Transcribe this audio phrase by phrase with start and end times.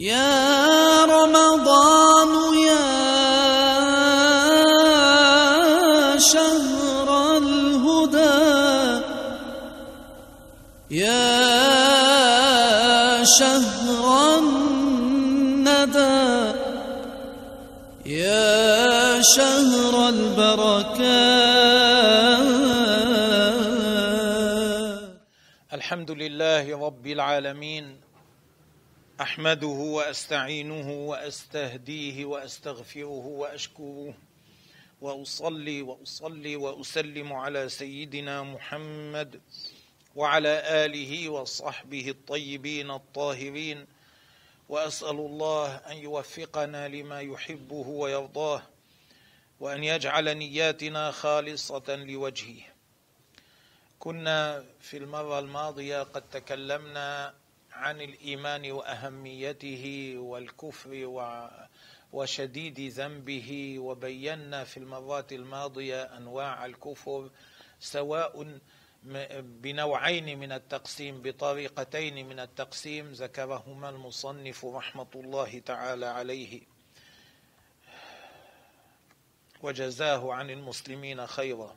[0.00, 2.86] يا رمضان يا
[6.18, 9.02] شهر الهدى
[10.90, 11.34] يا
[13.24, 16.18] شهر الندى
[18.06, 21.18] يا شهر البركات.
[25.72, 28.07] الحمد لله رب العالمين
[29.20, 34.14] أحمده وأستعينه وأستهديه وأستغفره وأشكره
[35.00, 39.40] وأصلي وأصلي وأسلم على سيدنا محمد
[40.16, 43.86] وعلى آله وصحبه الطيبين الطاهرين
[44.68, 48.62] وأسأل الله أن يوفقنا لما يحبه ويرضاه
[49.60, 52.62] وأن يجعل نياتنا خالصة لوجهه.
[53.98, 57.34] كنا في المرة الماضية قد تكلمنا
[57.78, 60.90] عن الإيمان وأهميته والكفر
[62.12, 67.30] وشديد ذنبه وبينا في المرات الماضية أنواع الكفر
[67.80, 68.58] سواء
[69.40, 76.60] بنوعين من التقسيم بطريقتين من التقسيم ذكرهما المصنف رحمة الله تعالى عليه.
[79.62, 81.76] وجزاه عن المسلمين خيرا.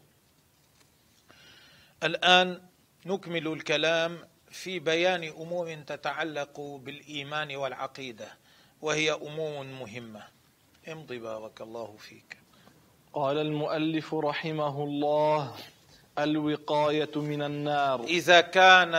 [2.04, 2.62] الآن
[3.06, 8.28] نكمل الكلام في بيان امور تتعلق بالإيمان والعقيدة
[8.82, 10.24] وهي امور مهمة.
[10.88, 12.38] امضي بارك الله فيك.
[13.14, 15.56] قال المؤلف رحمه الله
[16.20, 18.04] الوقاية من النار.
[18.04, 18.96] إذا كان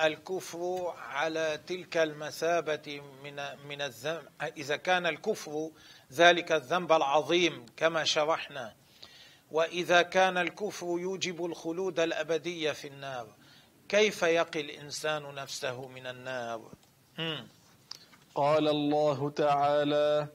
[0.00, 3.36] الكفر على تلك المثابة من
[3.68, 4.22] من الذنب
[4.56, 5.70] إذا كان الكفر
[6.12, 8.74] ذلك الذنب العظيم كما شرحنا
[9.50, 13.26] وإذا كان الكفر يوجب الخلود الابدي في النار.
[13.92, 16.60] كيف يقي الإنسان نفسه من النار؟
[18.34, 20.28] قال الله تعالى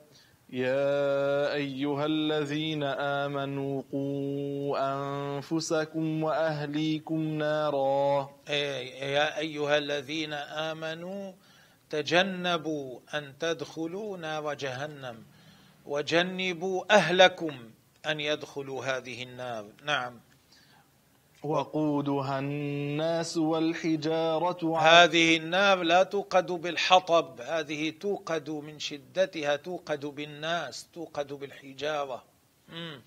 [0.50, 8.30] يا أيها الذين آمنوا قوا أنفسكم وأهليكم نارا.
[8.50, 11.34] يا أيها الذين آمنوا
[11.90, 15.26] تجنبوا أن تدخلوا نار جهنم
[15.86, 17.72] وجنبوا أهلكم
[18.06, 19.66] أن يدخلوا هذه النار.
[19.84, 20.27] نعم.
[21.44, 31.34] وقودها الناس والحجارة هذه النار لا توقد بالحطب هذه توقد من شدتها توقد بالناس توقد
[31.34, 32.24] بالحجارة.
[32.70, 33.02] مم.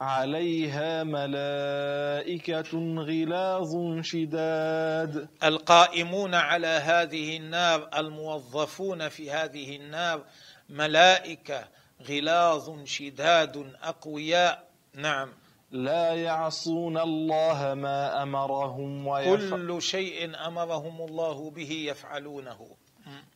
[0.00, 5.28] عليها ملائكة غلاظ شداد.
[5.44, 10.24] القائمون على هذه النار الموظفون في هذه النار
[10.68, 11.68] ملائكة
[12.08, 14.68] غلاظ شداد أقوياء.
[14.94, 15.28] نعم.
[15.74, 19.54] لا يعصون الله ما أمرهم ويف...
[19.54, 22.58] كل شيء أمرهم الله به يفعلونه.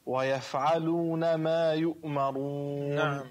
[0.07, 2.95] ويفعلون ما يؤمرون.
[2.95, 3.25] نعم.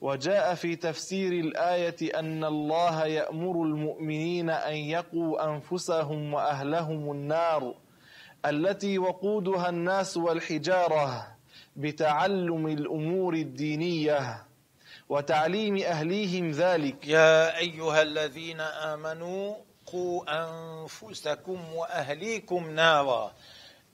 [0.00, 7.74] وجاء في تفسير الآية أن الله يأمر المؤمنين أن يقوا أنفسهم وأهلهم النار
[8.46, 11.26] التي وقودها الناس والحجارة
[11.76, 14.44] بتعلم الأمور الدينية.
[15.08, 17.06] وتعليم أهليهم ذلك.
[17.06, 19.54] يا أيها الذين آمنوا
[19.86, 23.34] قوا أنفسكم وأهليكم نارا.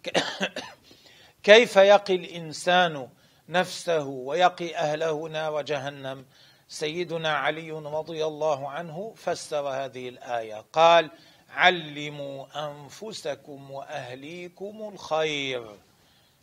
[1.43, 3.09] كيف يقي الإنسان
[3.49, 6.27] نفسه ويقي أهله نار جهنم؟
[6.69, 10.65] سيدنا علي رضي الله عنه فسر هذه الآية.
[10.73, 11.11] قال
[11.51, 15.67] علموا أنفسكم وأهليكم الخير.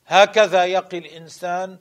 [0.07, 1.77] هكذا يقي الإنسان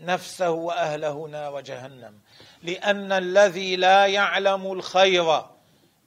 [0.00, 2.18] نفسه وأهله نار جهنم.
[2.62, 5.42] لأن الذي لا يعلم الخير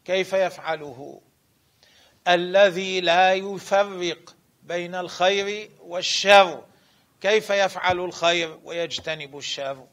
[0.06, 1.22] كيف يفعله؟
[2.28, 6.64] الذي لا يفرق بين الخير والشر
[7.22, 9.86] كيف يفعل الخير؟ ويجتنب الشر.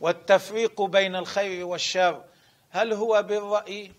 [0.00, 2.24] والتفريق بين الخير والشر
[2.70, 3.92] هل هو بالرأي؟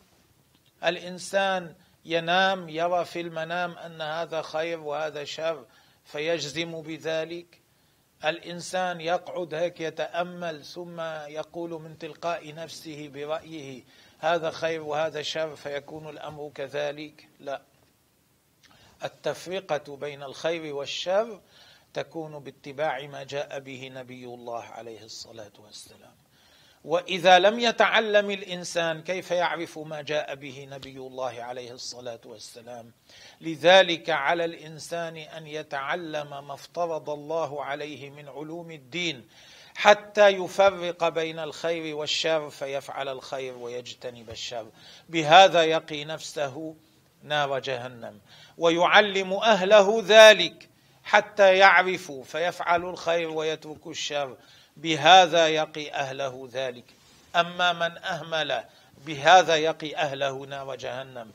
[0.84, 1.75] الإنسان
[2.06, 5.66] ينام يرى في المنام أن هذا خير وهذا شر
[6.06, 7.59] فيجزم بذلك؟
[8.25, 13.83] الإنسان يقعد هيك يتأمل ثم يقول من تلقاء نفسه برأيه
[14.19, 17.62] هذا خير وهذا شر فيكون الأمر كذلك؟ لا.
[19.04, 21.42] التفرقة بين الخير والشر
[21.94, 26.15] تكون باتباع ما جاء به نبي الله عليه الصلاة والسلام.
[26.84, 32.92] وإذا لم يتعلم الإنسان كيف يعرف ما جاء به نبي الله عليه الصلاة والسلام؟
[33.42, 39.28] لذلك على الإنسان أن يتعلم ما افترض الله عليه من علوم الدين
[39.76, 44.70] حتى يفرق بين الخير والشر فيفعل الخير ويجتنب الشر.
[45.10, 46.75] بهذا يقي نفسه
[47.24, 48.20] نار جهنم.
[48.58, 50.70] ويعلم أهله ذلك
[51.04, 54.38] حتى يعرفوا فيفعلوا الخير ويتركوا الشر.
[54.77, 56.86] بهذا يقي أهله ذلك.
[57.36, 58.63] أما من أهمل
[59.06, 61.31] بهذا يقي أهله نار جهنم.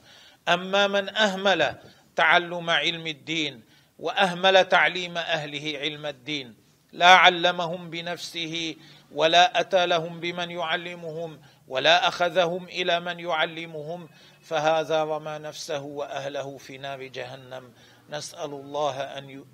[0.48, 1.76] أما من أهمل
[2.16, 3.62] تعلم علم الدين
[3.98, 6.54] وأهمل تعليم أهله علم الدين
[6.92, 8.76] لا علمهم بنفسه
[9.12, 14.08] ولا أتى لهم بمن يعلمهم ولا أخذهم إلى من يعلمهم
[14.42, 17.72] فهذا رمى نفسه وأهله في نار جهنم.
[18.10, 19.02] نسأل الله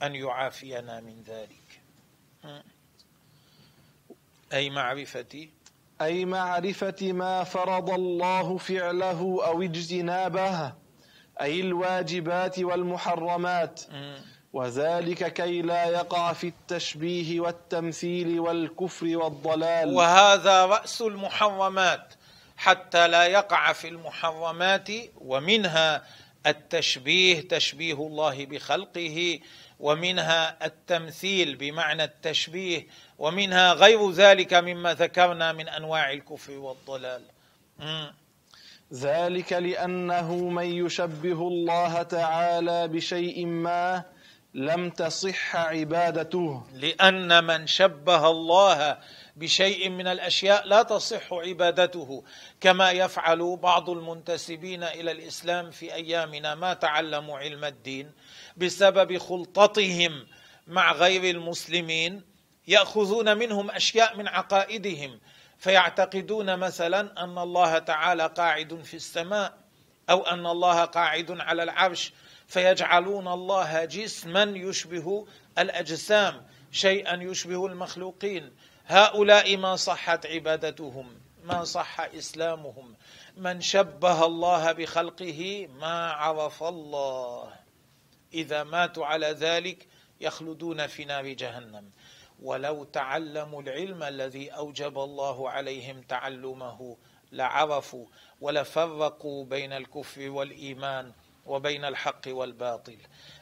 [0.03, 1.81] أن يعافينا من ذلك.
[4.53, 5.49] أي معرفة؟
[6.03, 10.73] أي معرفة ما فرض الله فعله أو اجتنابه
[11.41, 13.81] أي الواجبات والمحرمات.
[14.53, 19.95] وذلك كي لا يقع في التشبيه والتمثيل والكفر والضلال.
[19.95, 22.15] وهذا رأس المحرمات
[22.57, 24.89] حتى لا يقع في المحرمات
[25.21, 26.03] ومنها
[26.47, 29.39] التشبيه تشبيه الله بخلقه
[29.81, 32.87] ومنها التمثيل بمعنى التشبيه
[33.19, 37.23] ومنها غير ذلك مما ذكرنا من أنواع الكفر والضلال.
[38.93, 44.05] ذلك لأنه من يشبه الله تعالى بشيء ما
[44.55, 46.67] لم تصح عبادته.
[46.75, 48.99] لأن من شبه الله
[49.37, 52.25] بشيء من الأشياء لا تصح عبادته
[52.61, 58.13] كما يفعل بعض المنتسبين إلى الإسلام في أيامنا ما تعلموا علم الدين.
[58.61, 60.27] بسبب خلطتهم
[60.67, 62.23] مع غير المسلمين
[62.69, 65.21] يأخذون منهم أشياء من عقائدهم
[65.59, 69.59] فيعتقدون مثلا أن الله تعالى قاعد في السماء
[70.11, 72.13] أو أن الله قاعد على العرش
[72.47, 75.27] فيجعلون الله جسما يشبه
[75.59, 78.53] الأجسام شيئا يشبه المخلوقين.
[78.87, 82.95] هؤلاء ما صحت عبادتهم ما صح إسلامهم.
[83.37, 87.60] من شبه الله بخلقه ما عرف الله.
[88.35, 89.89] إذا ماتوا على ذلك
[90.21, 91.91] يخلدون في نار جهنم.
[92.43, 96.97] ولو تعلموا العلم الذي أوجب الله عليهم تعلمه
[97.33, 98.07] لعرفوا
[98.41, 101.13] ولفرقوا بين الكفر والإيمان
[101.47, 102.99] وبين الحق والباطل.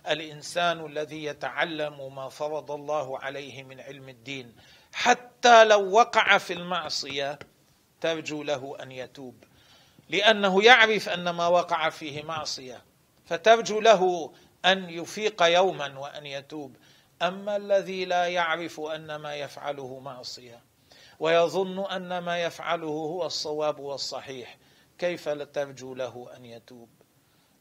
[0.08, 4.55] الإنسان الذي يتعلم ما فرض الله عليه من علم الدين
[4.93, 7.38] حتى لو وقع في المعصية
[8.00, 9.44] ترجو له أن يتوب.
[10.08, 12.84] لأنه يعرف أن ما وقع فيه معصية
[13.26, 14.32] فترجو له
[14.64, 16.76] أن يفيق يوما وأن يتوب.
[17.22, 20.60] أما الذي لا يعرف أن ما يفعله معصية
[21.20, 24.56] ويظن أن ما يفعله هو الصواب والصحيح
[24.99, 26.88] كيف ترجو له أن يتوب؟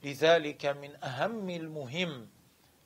[0.03, 2.27] لذلك من أهم المهم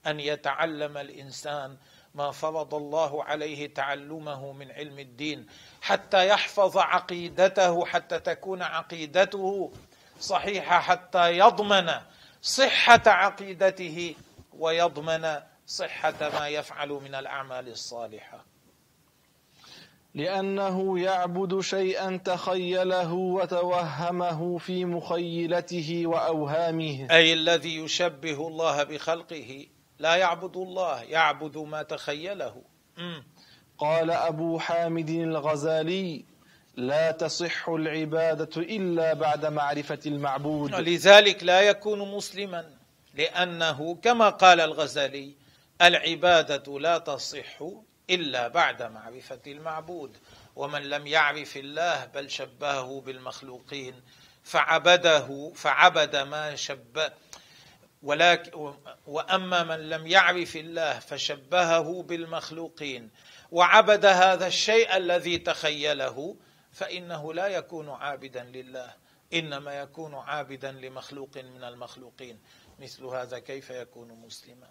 [0.08, 1.78] أن يتعلم الإنسان
[2.16, 5.46] ما فرض الله عليه تعلمه من علم الدين
[5.82, 9.72] حتى يحفظ عقيدته حتى تكون عقيدته
[10.20, 11.92] صحيحة حتى يضمن
[12.42, 14.16] صحة عقيدته
[14.54, 18.46] ويضمن صحة ما يفعل من الأعمال الصالحة.
[20.16, 27.08] لأنه يعبد شيئا تخيله وتوهمه في مخيلته وأوهامه.
[27.12, 29.68] أي الذي يشبه الله بخلقه.
[30.00, 32.62] لا يعبد الله يعبد ما تخيله.
[33.78, 36.26] قال أبو حامد الغزالي
[36.88, 40.76] لا تصح العبادة إلا بعد معرفة المعبود.
[40.76, 42.70] لذلك لا يكون مسلما
[43.14, 45.34] لأنه كما قال الغزالي
[45.82, 47.64] العبادة لا تصح
[48.10, 50.18] إلا بعد معرفة المعبود.
[50.56, 53.94] ومن لم يعرف الله بل شبهه بالمخلوقين
[54.44, 57.12] فعبده فعبد ما شبه
[58.04, 58.74] ولكن
[59.08, 63.10] وأما من لم يعرف الله فشبهه بالمخلوقين.
[63.52, 66.36] وعبد هذا الشيء الذي تخيله
[66.72, 68.94] فإنه لا يكون عابدا لله
[69.34, 72.40] إنما يكون عابدا لمخلوق من المخلوقين.
[72.80, 74.70] مثل هذا كيف يكون مسلما؟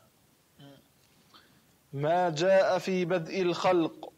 [1.92, 4.12] ما جاء في بدء الخلق.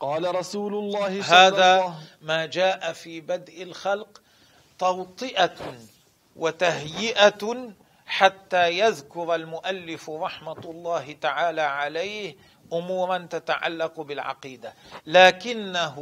[0.00, 4.22] قال رسول الله صلى هذا الله ما جاء في بدء الخلق
[4.78, 5.78] توطئة
[6.36, 7.72] وتهيئة
[8.06, 12.36] حتى يذكر المؤلف رحمة الله تعالى عليه
[12.72, 14.74] أمورا تتعلق بالعقيدة.
[15.06, 15.98] لكنه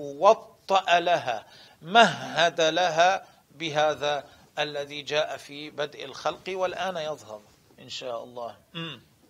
[0.63, 1.47] وطأ لها
[1.83, 4.25] مهد لها بهذا
[4.59, 7.41] الذي جاء في بدء الخلق والآن يظهر
[7.79, 8.57] إن شاء الله.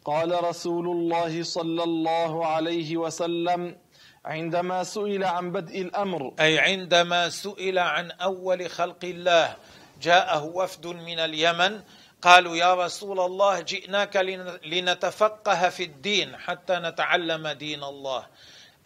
[0.05, 3.77] قال رسول الله صلى الله عليه وسلم
[4.25, 6.35] عندما سئل عن بدء الأمر.
[6.41, 9.57] أي عندما سئل عن أول خلق الله
[10.03, 11.81] جاءه وفد من اليمن
[12.23, 14.17] قالوا يا رسول الله جئناك
[14.65, 18.27] لنتفقه في الدين حتى نتعلم دين الله.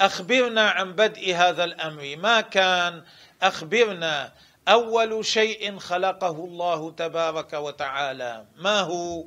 [0.00, 2.16] أخبرنا عن بدء هذا الأمر.
[2.16, 3.02] ما كان
[3.42, 4.32] أخبرنا
[4.68, 8.46] أول شيء خلقه الله تبارك وتعالى.
[8.56, 9.24] ما هو؟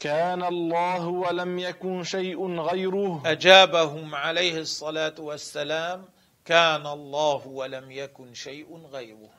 [0.00, 3.22] كان الله ولم يكن شيء غيره.
[3.26, 6.08] أجابهم عليه الصلاة والسلام
[6.44, 9.30] كان الله ولم يكن شيء غيره.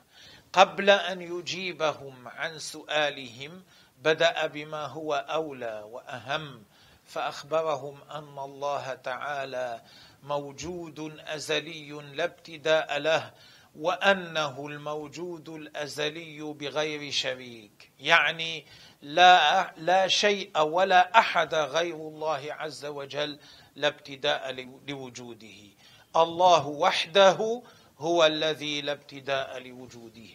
[0.52, 3.62] قبل أن يجيبهم عن سؤالهم
[4.02, 6.62] بدأ بما هو أولى وأهم.
[7.06, 9.82] فأخبرهم أن الله تعالى
[10.22, 13.32] موجود أزلي لا ابتداء له
[13.76, 17.90] وأنه الموجود الأزلي بغير شريك.
[18.00, 18.66] يعني
[19.02, 23.38] لا لا شيء ولا أحد غير الله عز وجل
[23.76, 25.60] لا ابتداء لوجوده.
[26.16, 27.62] الله وحده
[27.98, 30.28] هو الذي لا ابتداء لوجوده.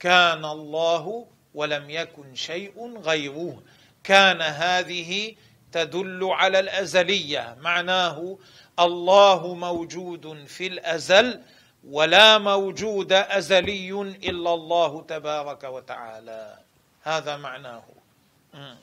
[0.00, 3.62] كان الله ولم يكن شيء غيره.
[4.04, 5.34] كان هذه
[5.72, 7.56] تدل على الأزلية.
[7.60, 8.38] معناه
[8.78, 11.40] الله موجود في الأزل
[11.88, 16.58] ولا موجود أزلي إلا الله تبارك وتعالى.
[17.02, 17.82] هذا معناه.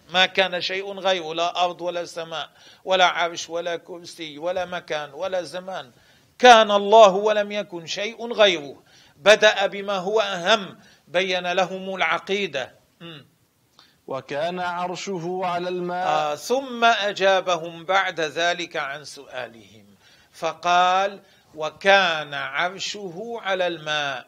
[0.10, 2.50] ما كان شيء غيره لا أرض ولا سماء
[2.86, 5.92] ولا عرش ولا كرسي ولا مكان ولا زمان.
[6.40, 8.84] كان الله ولم يكن شيء غيره.
[9.18, 12.75] بدأ بما هو أهم بين لهم العقيدة.
[14.08, 16.08] وكان عرشه على الماء.
[16.08, 19.86] آه ثم أجابهم بعد ذلك عن سؤالهم.
[20.34, 21.20] فقال
[21.56, 24.26] وكان عرشه على الماء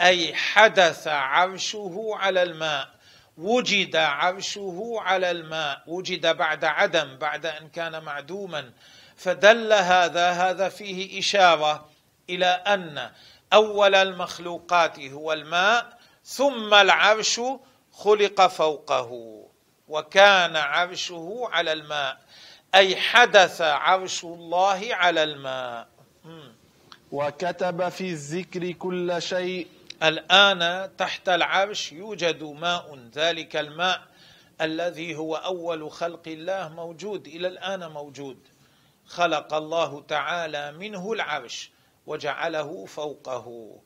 [0.00, 2.88] أي حدث عرشه على الماء
[3.38, 8.72] وجد عرشه على الماء وجد بعد عدم بعد أن كان معدوما.
[9.16, 11.88] فدل هذا هذا فيه إشارة
[12.30, 13.10] إلى أن
[13.52, 17.40] أول المخلوقات هو الماء ثم العرش
[18.04, 19.10] خلق فوقه
[19.88, 22.20] وكان عرشه على الماء
[22.74, 25.88] أي حدث عرش الله على الماء.
[27.12, 29.68] وكتب في الذكر كل شيء.
[30.02, 34.02] الآن تحت العرش يوجد ماء ذلك الماء
[34.60, 38.38] الذي هو أول خلق الله موجود إلى الآن موجود.
[39.06, 41.70] خلق الله تعالى منه العرش
[42.06, 43.76] وجعله فوقه.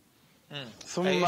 [0.86, 1.26] ثم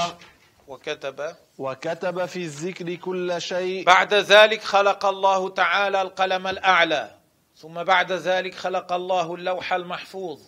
[0.68, 3.85] وكتب وكتب في الذكر كل شيء.
[3.85, 7.14] بعد ذلك خلق الله تعالى القلم الأعلى.
[7.56, 10.40] ثم بعد ذلك خلق الله اللوح المحفوظ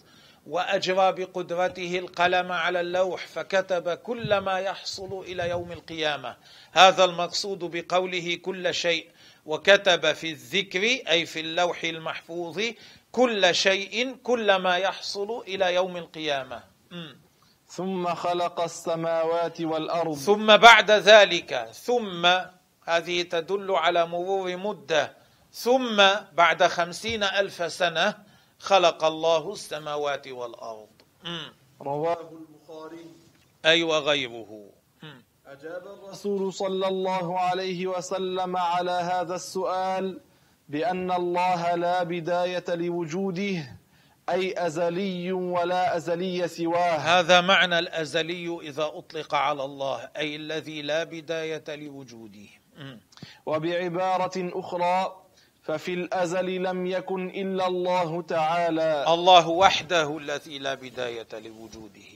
[0.46, 6.36] وأجرى بقدرته القلم على اللوح فكتب كل ما يحصل إلى يوم القيامة.
[6.72, 9.08] هذا المقصود بقوله كل شيء.
[9.46, 12.62] وكتب في الذكر أي في اللوح المحفوظ
[13.12, 16.62] كل شيء كل ما يحصل إلى يوم القيامة.
[17.68, 20.14] ثم خلق السماوات والأرض.
[20.14, 22.26] ثم بعد ذلك ثم
[22.84, 25.16] هذه تدل على مرور مدة
[25.52, 25.96] ثم
[26.32, 28.14] بعد خمسين ألف سنة
[28.58, 30.88] خلق الله السماوات والأرض.
[31.82, 33.06] رواه البخاري.
[33.64, 34.70] اي وغيره
[35.46, 40.20] أجاب الرسول صلى الله عليه وسلم على هذا السؤال
[40.68, 43.77] بأن الله لا بداية لوجوده
[44.30, 46.96] أي أزلي ولا أزلي سواه.
[46.96, 52.48] هذا معنى الأزلي إذا أطلق على الله أي الذي لا بداية لوجوده.
[53.46, 55.22] وبعبارة أخرى
[55.62, 59.04] ففي الأزل لم يكن إلا الله تعالى.
[59.08, 62.08] الله وحده الذي لا بداية لوجوده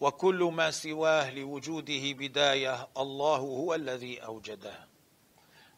[0.00, 4.74] وكل ما سواه لوجوده بداية الله هو الذي أوجده.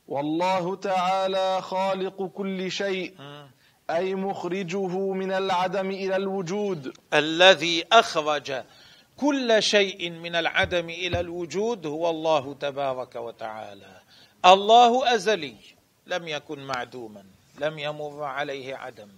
[0.08, 3.14] والله تعالى خالق كل شيء.
[3.90, 6.96] أي مخرجه من العدم إلى الوجود.
[7.14, 8.62] الذي أخرج
[9.16, 14.00] كل شيء من العدم إلى الوجود هو الله تبارك وتعالى.
[14.44, 15.56] الله أزلي
[16.06, 17.24] لم يكن معدوما
[17.60, 19.08] لم يمر عليه عدم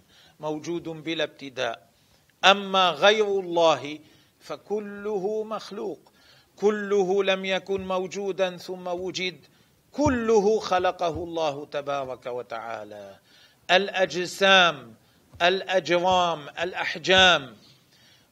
[0.40, 1.88] موجود بلا ابتداء.
[2.44, 3.98] أما غير الله
[4.40, 6.12] فكله مخلوق
[6.56, 9.44] كله لم يكن موجودا ثم وجد
[9.92, 13.18] كله خلقه الله تبارك وتعالى.
[13.70, 14.94] الأجسام
[15.42, 17.56] الاجرام الأحجام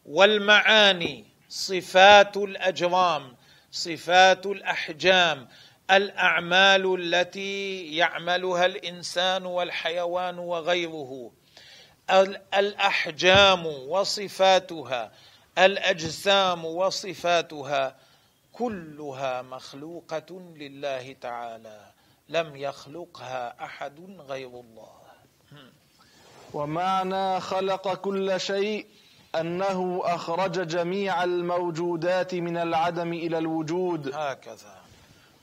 [0.06, 3.36] والمعاني صفات الاجرام
[3.70, 5.48] صفات الأحجام
[5.90, 11.32] الأعمال التي يعملها الإنسان والحيوان وغيره
[12.54, 15.12] الأحجام وصفاتها
[15.58, 17.96] الأجسام وصفاتها
[18.52, 21.90] كلها مخلوقة لله تعالى
[22.28, 25.01] لم يخلقها أحد غير الله.
[26.54, 28.86] ومعنى خلق كل شيء
[29.40, 34.14] أنه أخرج جميع الموجودات من العدم إلى الوجود.
[34.14, 34.76] هكذا.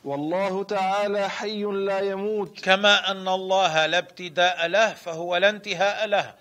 [0.04, 2.60] والله تعالى حي لا يموت.
[2.60, 6.36] كما أن الله لا ابتداء له فهو لا انتهاء له.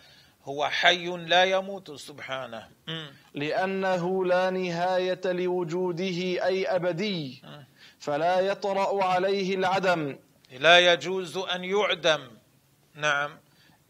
[0.44, 2.68] هو حي لا يموت سبحانه.
[3.34, 7.42] لأنه لا نهاية لوجوده أي أبدي.
[7.98, 10.16] فلا يطرأ عليه العدم.
[10.58, 12.20] لا يجوز أن يعدم.
[12.94, 13.30] نعم.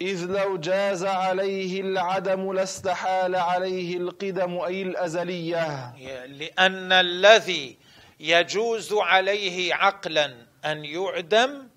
[0.03, 5.95] إذ لو جاز عليه العدم لاستحال عليه القدم أي الأزلية.
[6.27, 7.77] لأن الذي
[8.21, 11.69] يجوز عليه عقلا أن يعدم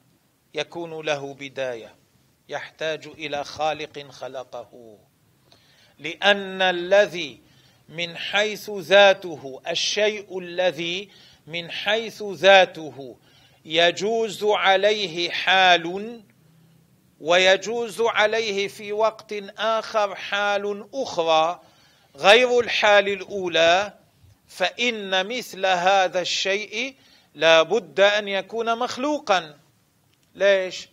[0.53, 1.95] يكون له بداية
[2.49, 4.97] يحتاج إلى خالق خلقه.
[5.99, 7.41] لأن الذي
[7.89, 11.09] من حيث ذاته الشيء الذي
[11.47, 13.17] من حيث ذاته
[13.65, 16.21] يجوز عليه حال
[17.21, 21.61] ويجوز عليه في وقت آخر حال أخرى
[22.15, 23.93] غير الحال الأولى
[24.47, 26.95] فإن مثل هذا الشيء
[27.35, 29.57] لا بد أن يكون مخلوقا.
[30.35, 30.87] ليش؟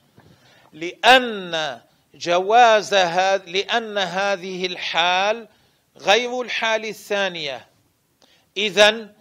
[0.72, 1.80] لأن
[2.14, 5.48] جواز لأن هذه الحال
[5.96, 7.68] غير الحال الثانية.
[8.56, 9.14] اذا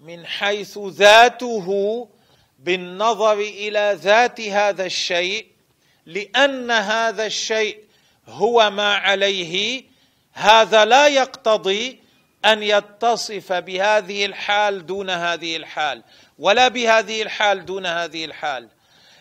[0.00, 2.08] من حيث ذاته
[2.58, 5.46] بالنظر إلى ذات هذا الشيء
[6.06, 7.78] لأن هذا الشيء
[8.28, 9.84] هو ما عليه.
[10.32, 12.00] هذا لا يقتضي
[12.44, 16.02] أن يتصف بهذه الحال دون هذه الحال
[16.38, 18.68] ولا بهذه الحال دون هذه الحال.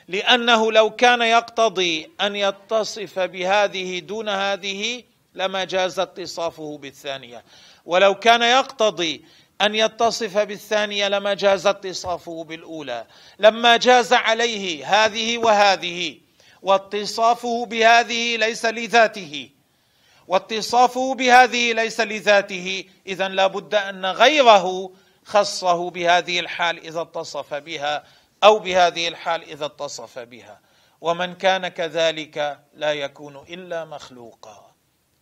[0.08, 5.04] لأنه لو كان يقتضي أن يتصف بهذه دون هذه
[5.36, 7.44] لما جاز اتصافه بالثانية.
[7.86, 9.26] ولو كان يقتضي
[9.62, 13.06] أن يتصف بالثانية لما جاز اتصافه بالأولى.
[13.40, 16.29] لما جاز عليه هذه وهذه.
[16.62, 19.50] واتصافه بهذه ليس لذاته.
[20.28, 22.86] واتصافه بهذه ليس لذاته.
[23.08, 24.94] اذا لا بد أن غيره
[25.26, 28.04] خصه بهذه الحال إذا اتصف بها
[28.44, 30.62] أو بهذه الحال إذا اتصف بها.
[31.02, 34.76] ومن كان كذلك لا يكون إلا مخلوقا.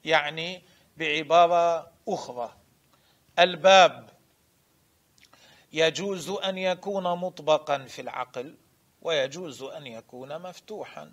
[0.06, 0.64] يعني
[0.98, 2.56] بعبارة أخرى.
[3.40, 4.10] الباب
[5.74, 8.56] يجوز أن يكون مطبقا في العقل
[9.02, 11.12] ويجوز أن يكون مفتوحا.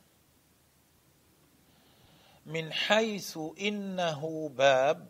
[2.46, 5.08] من حيث إنه باب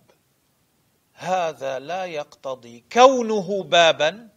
[1.15, 4.29] هذا لا يقتضي كونه بابا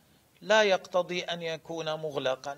[0.42, 2.58] لا يقتضي أن يكون مغلقا.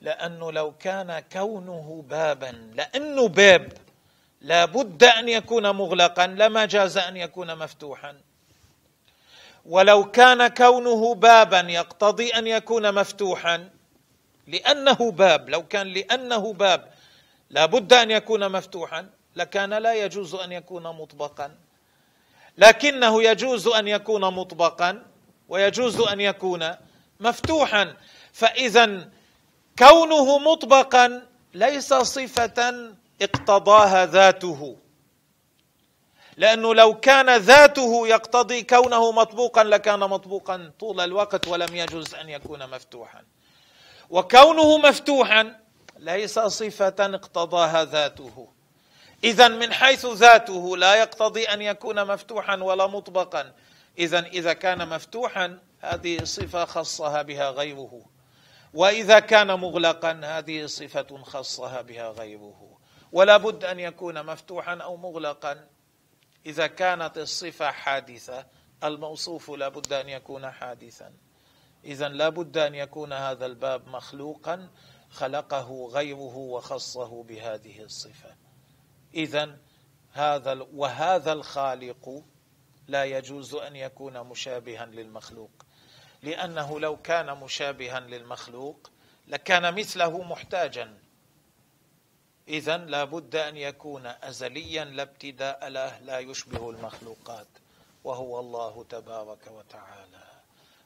[0.00, 3.72] لأنه لو كان كونه بابا لأنه باب
[4.40, 8.20] لا بد أن يكون مغلقا لما جاز أن يكون مفتوحا.
[9.64, 13.70] ولو كان كونه بابا يقتضي أن يكون مفتوحا
[14.46, 16.92] لأنه باب لو كان لأنه باب
[17.50, 19.10] لا بد أن يكون مفتوحا.
[19.36, 21.56] لكان لا يجوز أن يكون مطبقا.
[22.58, 25.06] لكنه يجوز أن يكون مطبقا
[25.48, 26.70] ويجوز أن يكون
[27.20, 27.96] مفتوحا.
[28.32, 29.10] فاذا
[29.78, 32.90] كونه مطبقا ليس صفة
[33.22, 34.76] اقتضاها ذاته.
[36.36, 42.70] لأنه لو كان ذاته يقتضي كونه مطبوقا لكان مطبوقا طول الوقت ولم يجوز أن يكون
[42.70, 43.24] مفتوحا.
[44.10, 45.60] وكونه مفتوحا
[45.98, 48.48] ليس صفة اقتضاها ذاته.
[49.24, 53.52] اذا من حيث ذاته لا يقتضي أن يكون مفتوحا ولا مطبقا.
[53.98, 58.04] اذا إذا كان مفتوحا هذه صفة خصها بها غيره.
[58.74, 62.78] وإذا كان مغلقا هذه صفة خصها بها غيره.
[63.12, 65.68] ولا بد أن يكون مفتوحا أو مغلقا.
[66.46, 68.46] إذا كانت الصفة حادثة
[68.84, 71.12] الموصوف لا بد أن يكون حادثا.
[71.84, 74.68] اذا لا بد أن يكون هذا الباب مخلوقا
[75.10, 78.43] خلقه غيره وخصه بهذه الصفة.
[79.14, 79.58] اذا
[80.12, 82.22] هذا وهذا الخالق
[82.88, 85.50] لا يجوز أن يكون مشابها للمخلوق.
[86.22, 88.90] لأنه لو كان مشابها للمخلوق
[89.28, 90.98] لكان مثله محتاجا.
[92.48, 97.46] اذا لا بد أن يكون ازليا لا ابتداء له لا يشبه المخلوقات
[98.04, 100.24] وهو الله تبارك وتعالى.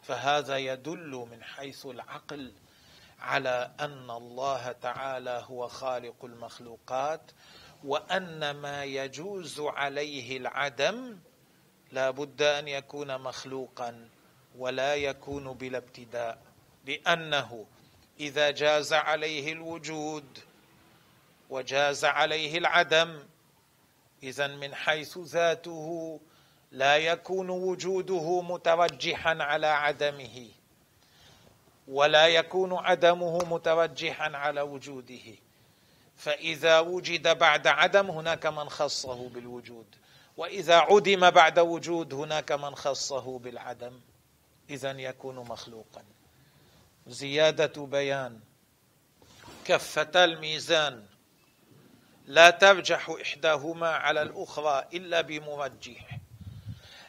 [0.03, 2.53] فهذا يدل من حيث العقل
[3.21, 7.31] على أن الله تعالى هو خالق المخلوقات
[7.85, 11.19] وأن ما يجوز عليه العدم
[11.93, 14.09] لا بد أن يكون مخلوقا
[14.59, 16.39] ولا يكون بلا ابتداء.
[16.87, 17.67] لأنه
[18.21, 20.39] إذا جاز عليه الوجود
[21.51, 23.23] وجاز عليه العدم
[24.23, 26.21] إذا من حيث ذاته
[26.73, 30.49] لا يكون وجوده مترجحا على عدمه
[31.89, 35.37] ولا يكون عدمه مترجحا على وجوده.
[36.19, 39.87] فإذا وجد بعد عدم هناك من خصه بالوجود.
[40.37, 44.01] وإذا عدم بعد وجود هناك من خصه بالعدم.
[44.71, 46.03] اذا يكون مخلوقا.
[47.07, 48.41] زيادة بيان.
[49.65, 51.07] كفتا الميزان.
[52.27, 56.19] لا ترجح إحداهما على الأخرى إلا بمرجح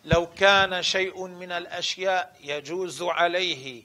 [0.05, 3.83] لو كان شيء من الأشياء يجوز عليه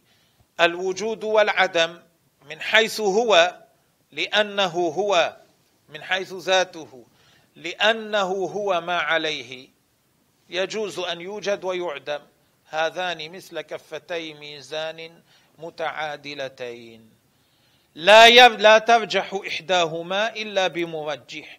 [0.61, 2.03] الوجود والعدم
[2.51, 3.64] من حيث هو
[4.15, 5.37] لأنه هو
[5.89, 7.05] من حيث ذاته
[7.57, 9.69] لأنه هو ما عليه.
[10.51, 12.21] يجوز أن يوجد ويعدم.
[12.69, 15.23] هذان مثل كفتي ميزان
[15.59, 17.11] متعادلتين.
[17.95, 21.59] لا لا ترجح إحداهما إلا بمرجح.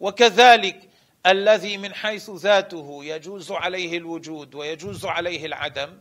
[0.00, 0.88] وكذلك
[1.26, 6.00] الذي من حيث ذاته يجوز عليه الوجود ويجوز عليه العدم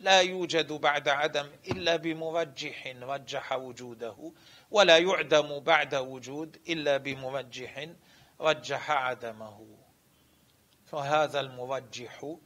[0.00, 4.32] لا يوجد بعد عدم إلا بمرجح رجح وجوده.
[4.70, 7.88] ولا يعدم بعد وجود إلا بمرجح
[8.40, 9.66] رجح عدمه.
[10.86, 12.36] فهذا المرجح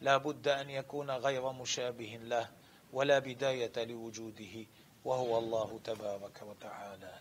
[0.00, 2.50] لا بد أن يكون غير مشابه له
[2.92, 4.66] ولا بداية لوجوده
[5.04, 7.20] وهو الله تبارك وتعالى.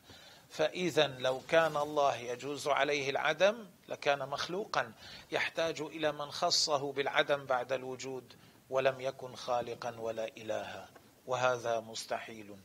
[0.50, 4.94] فإذا لو كان الله يجوز عليه العدم لكان مخلوقا
[5.32, 8.34] يحتاج إلى من خصه بالعدم بعد الوجود
[8.70, 10.90] ولم يكن خالقا ولا إلها
[11.28, 12.56] وهذا مستحيل.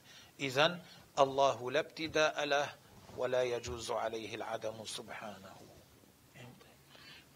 [0.41, 0.81] إذا
[1.19, 2.69] الله لا ابتداء له
[3.17, 5.57] ولا يجوز عليه العدم سبحانه.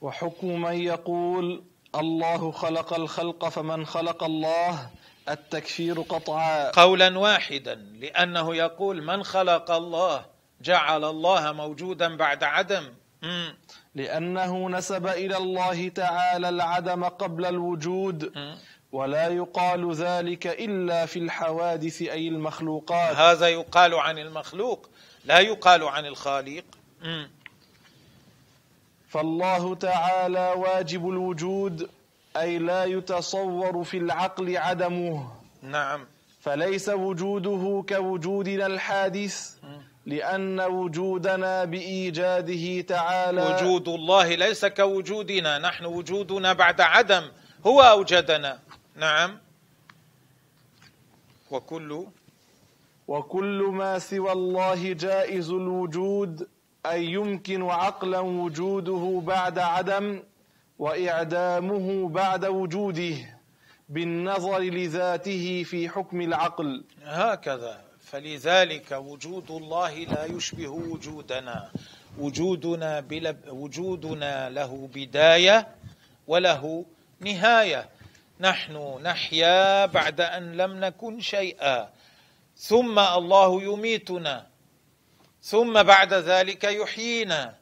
[0.01, 1.65] وحكم من يقول
[1.95, 4.91] الله خلق الخلق فمن خلق الله
[5.29, 6.71] التكفير قطعا.
[6.71, 10.27] قولا واحدا لأنه يقول من خلق الله
[10.61, 12.95] جعل الله موجودا بعد عدم.
[13.95, 18.33] لأنه نسب إلى الله تعالى العدم قبل الوجود.
[18.93, 23.17] ولا يقال ذلك إلا في الحوادث أي المخلوقات.
[23.17, 24.89] هذا يقال عن المخلوق
[25.25, 26.65] لا يقال عن الخالق.
[29.09, 31.91] فالله تعالى واجب الوجود
[32.37, 35.33] أي لا يتصور في العقل عدمه.
[35.63, 36.07] نعم.
[36.41, 39.55] فليس وجوده كوجودنا الحادث
[40.07, 43.43] لأن وجودنا بإيجاده تعالى.
[43.43, 47.31] وجود الله ليس كوجودنا نحن وجودنا بعد عدم
[47.67, 48.59] هو أوجدنا.
[49.01, 49.39] نعم.
[51.51, 52.07] وكل
[53.09, 56.49] وكل ما سوى الله جائز الوجود
[56.87, 60.23] أي يمكن عقلا وجوده بعد عدم
[60.79, 63.17] وإعدامه بعد وجوده
[63.89, 66.85] بالنظر لذاته في حكم العقل.
[67.05, 67.81] هكذا.
[68.01, 71.71] فلذلك وجود الله لا يشبه وجودنا.
[72.19, 75.69] وجودنا بلا وجودنا له بداية
[76.27, 76.85] وله
[77.21, 78.00] نهاية.
[78.41, 81.91] نحن نحيا بعد أن لم نكن شيئا.
[82.57, 84.47] ثم الله يميتنا.
[85.43, 87.55] ثم بعد ذلك يحيينا.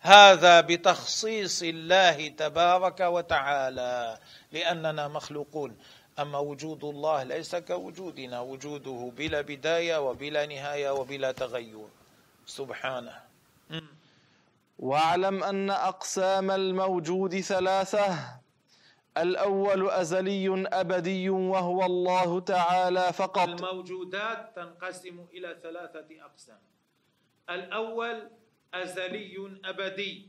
[0.00, 4.18] هذا بتخصيص الله تبارك وتعالى
[4.52, 5.76] لأننا مخلوقون.
[6.18, 11.88] أما وجود الله ليس كوجودنا وجوده بلا بداية وبلا نهاية وبلا تغير.
[12.46, 13.14] سبحانه.
[14.78, 18.40] واعلم أن أقسام الموجود ثلاثة.
[19.20, 23.48] الأول أزلي أبدي وهو الله تعالى فقط.
[23.48, 26.60] الموجودات تنقسم إلى ثلاثة أقسام.
[27.50, 28.30] الأول
[28.74, 30.28] أزلي أبدي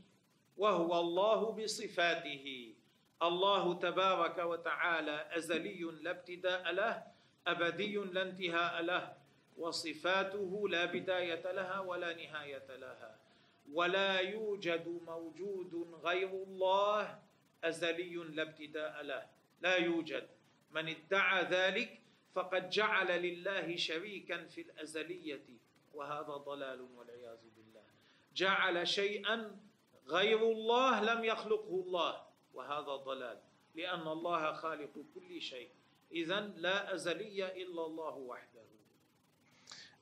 [0.58, 2.74] وهو الله بصفاته.
[3.22, 7.02] الله تبارك وتعالى أزلي لا ابتداء له
[7.46, 9.12] أبدي لا انتهاء له
[9.58, 13.16] وصفاته لا بداية لها ولا نهاية لها.
[13.72, 15.72] ولا يوجد موجود
[16.04, 17.18] غير الله
[17.64, 19.26] أزلي لا ابتداء له
[19.60, 20.28] لا يوجد.
[20.70, 22.00] من ادعى ذلك
[22.34, 25.44] فقد جعل لله شريكا في الأزلية
[25.94, 27.84] وهذا ضلال والعياذ بالله.
[28.34, 29.56] جعل شيئا
[30.08, 32.22] غير الله لم يخلقه الله
[32.54, 33.38] وهذا ضلال
[33.74, 35.70] لأن الله خالق كل شيء.
[36.12, 38.62] إذا لا أزلي إلا الله وحده.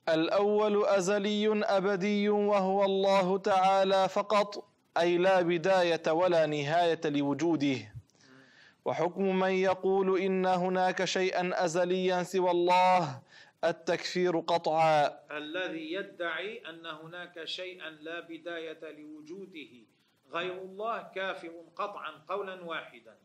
[0.09, 4.70] الأول أزلي أبدي وهو الله تعالى فقط.
[5.01, 7.79] أي لا بداية ولا نهاية لوجوده.
[8.85, 13.21] وحكم من يقول إن هناك شيئا أزليا سوى الله
[13.65, 15.19] التكفير قطعا.
[15.31, 19.73] الذي يدعي أن هناك شيئا لا بداية لوجوده
[20.33, 23.17] غير الله كافر قطعا قولا واحدا.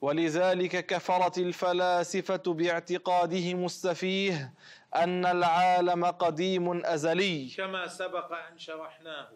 [0.00, 4.54] ولذلك كفرت الفلاسفة باعتقادهم السفيه
[4.96, 7.48] أن العالم قديم أزلي.
[7.56, 9.28] كما سبق أن شرحناه.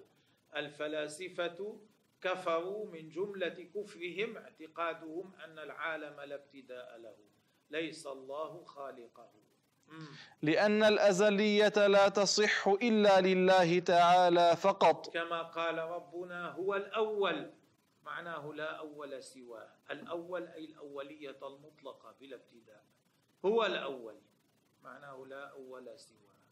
[0.57, 1.81] الفلاسفة
[2.23, 7.17] كفروا من جملة كفرهم اعتقادهم أن العالم لا ابتداء له
[7.71, 9.31] ليس الله خالقه.
[10.43, 15.15] لأن الأزلية لا تصح إلا لله تعالى فقط.
[15.15, 17.51] كما قال ربنا هو الأول
[18.03, 19.71] معناه لا أول سواه.
[19.91, 22.85] الأول أي الأولية المطلقة بلا ابتداء.
[23.45, 24.17] هو الأول
[24.83, 26.45] معناه لا أول سواه.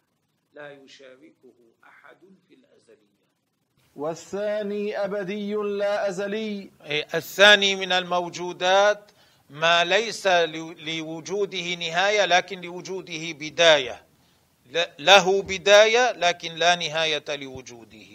[0.53, 3.22] لا يشاركه أحد في الأزلية.
[3.97, 6.71] والثاني أبدي لا أزلي.
[7.15, 9.11] الثاني من الموجودات
[9.51, 14.03] ما ليس لوجوده نهاية لكن لوجوده بداية.
[14.99, 18.07] له بداية لكن لا نهاية لوجوده.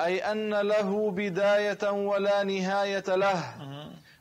[0.00, 3.42] أي أن له بداية ولا نهاية له.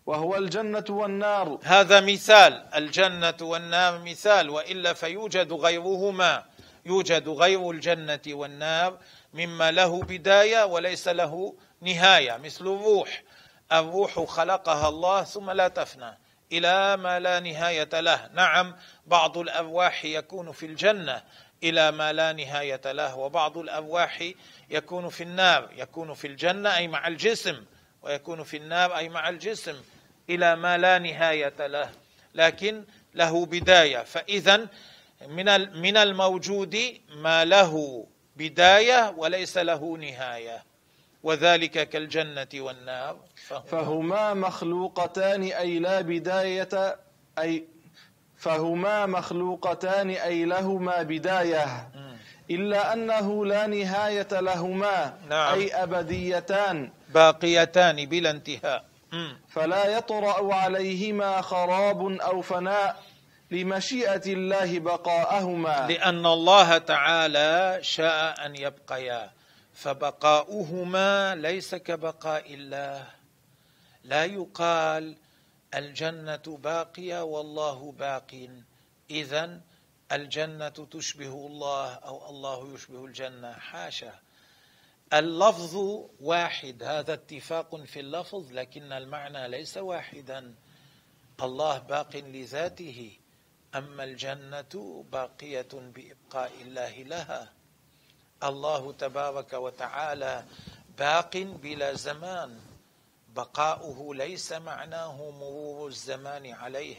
[0.05, 1.59] وهو الجنة والنار.
[1.63, 2.65] هذا مثال.
[2.75, 4.49] الجنة والنار مثال.
[4.49, 6.43] وإلا فيوجد غيرهما.
[6.85, 8.97] يوجد غير الجنة والنار.
[9.35, 13.23] مما له بداية وليس له نهاية مثل الروح.
[13.71, 16.17] الروح خلقها الله ثم لا تفنى
[16.51, 18.29] إلى ما لا نهاية له.
[18.33, 21.23] نعم بعض الأرواح يكون في الجنة
[21.63, 24.31] إلى ما لا نهاية له وبعض الأرواح
[24.69, 25.69] يكون في النار.
[25.77, 27.65] يكون في الجنة أي مع الجسم
[28.01, 29.75] ويكون في النار أي مع الجسم
[30.29, 31.89] إلى ما لا نهاية له.
[32.33, 34.03] لكن له بداية.
[34.03, 34.67] فإذا
[35.27, 40.63] من من الموجود ما له بداية وليس له نهاية.
[41.23, 43.17] وذلك كالجنة والنار.
[43.71, 46.95] فهما مخلوقتان أي لا بداية
[47.39, 47.63] أي
[48.37, 51.89] فهما مخلوقتان أي لهما بداية.
[52.49, 55.53] إلا أنه لا نهاية لهما نعم.
[55.53, 56.89] أي أبديتان.
[57.09, 58.85] باقيتان بلا انتهاء.
[59.49, 63.03] فلا يطرأ عليهما خراب أو فناء.
[63.51, 65.87] لمشيئة الله بقاءهما.
[65.87, 69.31] لأن الله تعالى شاء أن يبقيا
[69.73, 73.07] فبقاؤهما ليس كبقاء الله.
[74.03, 75.17] لا يقال
[75.75, 78.49] الجنة باقية والله باق.
[79.09, 79.61] إذا
[80.11, 83.53] الجنة تشبه الله أو الله يشبه الجنة.
[83.53, 84.13] حاشا.
[85.13, 85.75] اللفظ
[86.21, 90.55] واحد هذا اتفاق في اللفظ لكن المعنى ليس واحدا.
[91.41, 93.17] الله باق لذاته.
[93.75, 97.51] أما الجنة باقية بإبقاء الله لها.
[98.43, 100.45] الله تبارك وتعالى
[100.97, 102.59] باق بلا زمان.
[103.35, 106.95] بقاؤه ليس معناه مرور الزمان عليه.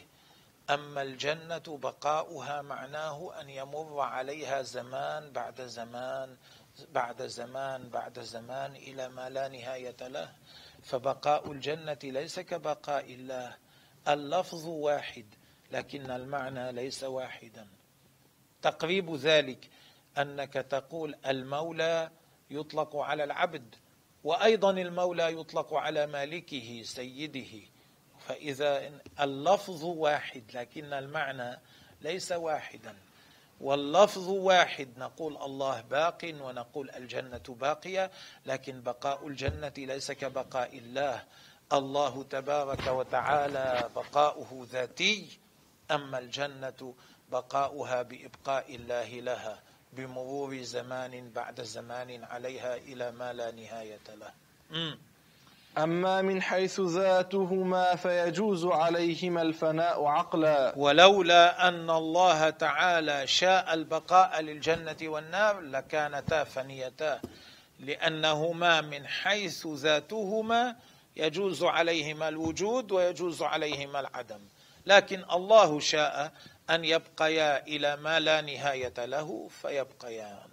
[0.70, 6.36] أما الجنة بقاؤها معناه أن يمر عليها زمان بعد زمان
[6.92, 10.32] بعد زمان بعد زمان إلى ما لا نهاية له.
[10.82, 13.56] فبقاء الجنة ليس كبقاء الله.
[14.08, 15.26] اللفظ واحد.
[15.72, 17.66] لكن المعنى ليس واحدا.
[18.62, 19.70] تقريب ذلك
[20.18, 22.10] أنك تقول المولى
[22.50, 23.74] يطلق على العبد
[24.24, 27.60] وأيضا المولى يطلق على مالكه سيده.
[28.18, 31.60] فإذا اللفظ واحد لكن المعنى
[32.00, 32.96] ليس واحدا.
[33.60, 38.10] واللفظ واحد نقول الله باق ونقول الجنة باقية
[38.46, 41.24] لكن بقاء الجنة ليس كبقاء الله.
[41.72, 45.38] الله تبارك وتعالى بقاؤه ذاتي
[45.90, 46.94] أما الجنة
[47.32, 49.58] بقاؤها بإبقاء الله لها
[49.92, 54.32] بمرور زمان بعد زمان عليها إلى ما لا نهاية له.
[55.78, 60.74] أما من حيث ذاتهما فيجوز عليهما الفناء عقلا.
[60.76, 67.20] ولولا أن الله تعالى شاء البقاء للجنة والنار لكانتا فنيتا.
[67.80, 70.76] لأنهما من حيث ذاتهما
[71.16, 74.40] يجوز عليهما الوجود ويجوز عليهما العدم.
[74.86, 76.32] لكن الله شاء
[76.70, 80.48] أن يبقيا إلى ما لا نهاية له فيبقيان.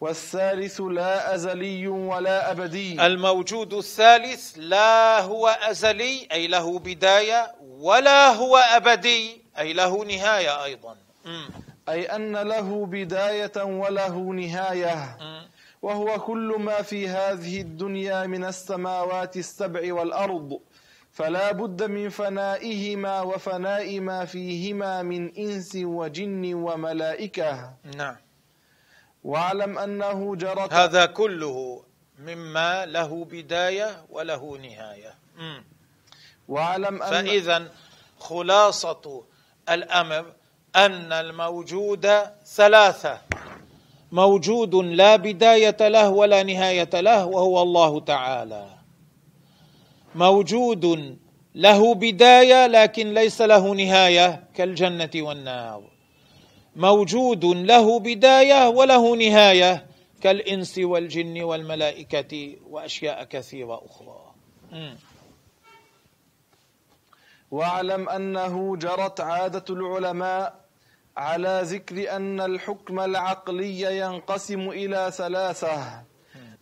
[0.00, 3.06] والثالث لا أزلي ولا أبدي.
[3.06, 10.96] الموجود الثالث لا هو أزلي أي له بداية ولا هو أبدي أي له نهاية أيضا.
[11.88, 15.18] أي أن له بداية وله نهاية.
[15.82, 20.60] وهو كل ما في هذه الدنيا من السماوات السبع والأرض.
[21.12, 27.72] فلا بد من فنائهما وفناء ما فيهما من إنس وجن وملائكة.
[27.96, 28.16] نعم.
[29.24, 31.84] واعلم أنه جرت هذا كله
[32.18, 35.14] مما له بداية وله نهاية.
[36.48, 37.68] واعلم أن فإذا
[38.18, 39.24] خلاصة
[39.68, 40.32] الأمر
[40.76, 42.08] أن الموجود
[42.46, 43.20] ثلاثة.
[44.12, 48.81] موجود لا بداية له ولا نهاية له وهو الله تعالى.
[50.14, 51.16] موجود
[51.54, 55.82] له بداية لكن ليس له نهاية كالجنة والنار.
[56.76, 59.86] موجود له بداية وله نهاية
[60.20, 64.32] كالإنس والجن والملائكة وأشياء كثيرة أخرى.
[67.50, 70.54] واعلم أنه جرت عادة العلماء
[71.16, 76.02] على ذكر أن الحكم العقلي ينقسم إلى ثلاثة.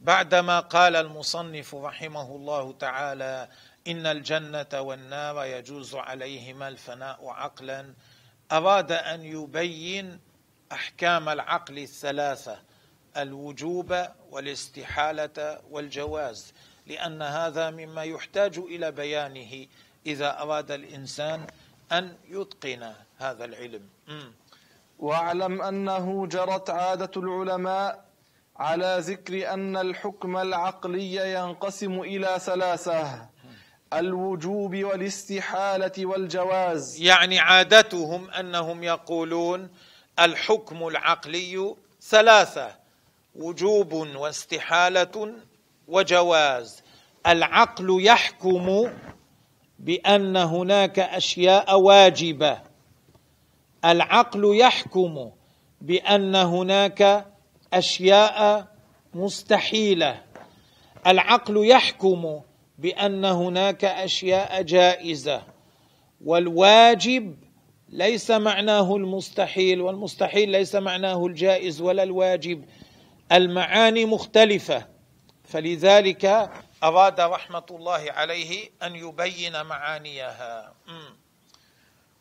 [0.01, 3.49] بعدما قال المصنف رحمه الله تعالى
[3.87, 7.95] إن الجنة والنار يجوز عليهما الفناء عقلا
[8.53, 10.21] أراد أن يبين
[10.73, 12.59] أحكام العقل الثلاثة
[13.17, 16.53] الوجوب والاستحالة والجواز
[16.87, 19.67] لأن هذا مما يحتاج إلى بيانه
[20.07, 21.47] إذا أراد الإنسان
[21.93, 23.89] أن يتقن هذا العلم.
[24.99, 28.10] واعلم أنه جرت عادة العلماء
[28.61, 33.29] على ذكر أن الحكم العقلي ينقسم إلى ثلاثة
[33.93, 37.01] الوجوب والاستحالة والجواز.
[37.01, 39.71] يعني عادتهم أنهم يقولون
[40.19, 42.77] الحكم العقلي ثلاثة
[43.35, 45.35] وجوب واستحالة
[45.89, 46.83] وجواز.
[47.27, 48.91] العقل يحكم
[49.79, 52.61] بأن هناك أشياء واجبة.
[53.85, 55.31] العقل يحكم
[55.81, 57.30] بأن هناك
[57.73, 58.67] أشياء
[59.15, 60.23] مستحيلة.
[61.07, 62.41] العقل يحكم
[62.79, 65.43] بأن هناك أشياء جائزة
[66.25, 67.37] والواجب
[67.89, 72.65] ليس معناه المستحيل والمستحيل ليس معناه الجائز ولا الواجب.
[73.33, 74.87] المعاني مختلفة
[75.45, 76.51] فلذلك
[76.85, 80.75] أراد رحمة الله عليه أن يبين معانيها.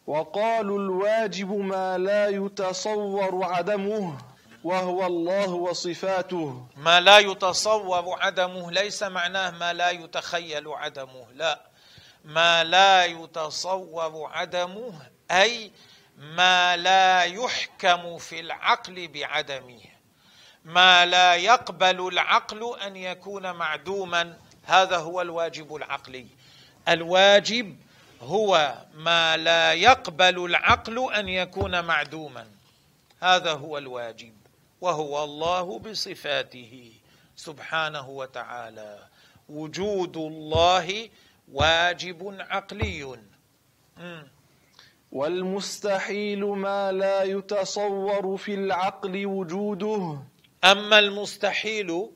[0.07, 4.17] وقالوا الواجب ما لا يتصور عدمه.
[4.63, 6.67] وهو الله وصفاته.
[6.77, 11.59] ما لا يتصور عدمه ليس معناه ما لا يتخيل عدمه لا.
[12.25, 14.93] ما لا يتصور عدمه
[15.31, 15.71] أي
[16.17, 19.81] ما لا يحكم في العقل بعدمه.
[20.65, 26.27] ما لا يقبل العقل أن يكون معدوما هذا هو الواجب العقلي.
[26.87, 27.77] الواجب
[28.21, 32.47] هو ما لا يقبل العقل أن يكون معدوما
[33.21, 34.38] هذا هو الواجب.
[34.81, 36.91] وهو الله بصفاته
[37.35, 38.99] سبحانه وتعالى.
[39.49, 41.09] وجود الله
[41.51, 43.19] واجب عقلي.
[45.11, 50.19] والمستحيل ما لا يتصور في العقل وجوده.
[50.63, 52.09] أما المستحيل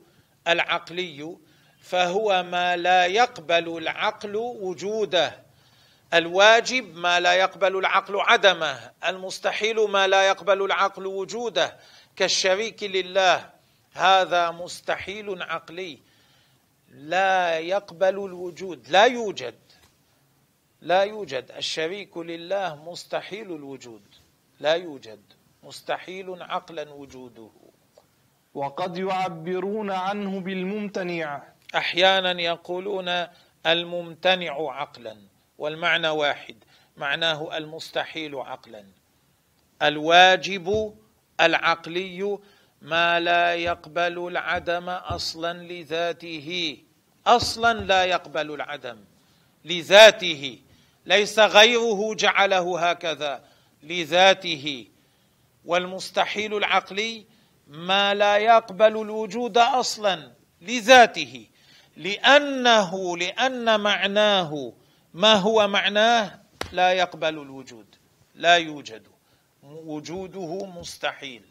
[0.48, 1.36] العقلي
[1.80, 5.44] فهو ما لا يقبل العقل وجوده.
[6.14, 8.90] الواجب ما لا يقبل العقل عدمه.
[9.06, 11.76] المستحيل ما لا يقبل العقل وجوده.
[12.16, 13.50] كالشريك لله
[13.92, 15.98] هذا مستحيل عقلي.
[16.88, 19.54] لا يقبل الوجود لا يوجد.
[20.80, 21.50] لا يوجد.
[21.50, 24.02] الشريك لله مستحيل الوجود.
[24.60, 25.20] لا يوجد.
[25.62, 27.50] مستحيل عقلا وجوده.
[28.54, 31.42] وقد يعبرون عنه بالممتنع.
[31.74, 33.26] أحيانا يقولون
[33.66, 35.16] الممتنع عقلا
[35.58, 36.56] والمعنى واحد
[36.96, 38.84] معناه المستحيل عقلا.
[39.82, 40.94] الواجب
[41.40, 42.38] العقلي
[42.82, 46.78] ما لا يقبل العدم أصلا لذاته.
[47.26, 48.98] أصلا لا يقبل العدم
[49.64, 50.58] لذاته.
[51.06, 53.44] ليس غيره جعله هكذا
[53.82, 54.86] لذاته.
[55.64, 57.26] والمستحيل العقلي
[57.68, 61.46] ما لا يقبل الوجود أصلا لذاته.
[61.96, 64.72] لأنه لأن معناه
[65.14, 66.40] ما هو معناه؟
[66.72, 67.86] لا يقبل الوجود.
[68.34, 69.13] لا يوجد.
[69.64, 71.42] وجوده مستحيل.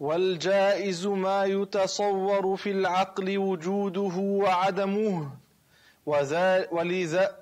[0.00, 5.30] والجائز ما يتصور في العقل وجوده وعدمه
[6.70, 7.36] ولذا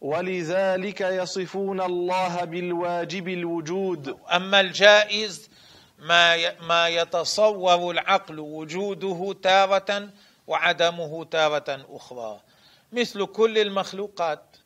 [0.00, 4.16] ولذلك يصفون الله بالواجب الوجود.
[4.32, 5.50] أما الجائز
[5.98, 10.10] ما ما يتصور العقل وجوده تارة
[10.46, 12.40] وعدمه تارة أخرى.
[12.92, 14.56] مثل كل المخلوقات